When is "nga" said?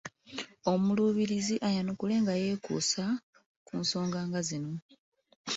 2.21-2.33, 4.27-4.39